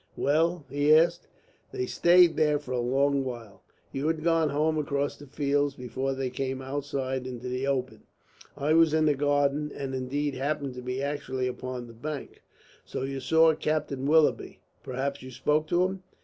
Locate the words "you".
3.91-4.07, 13.03-13.19, 15.21-15.29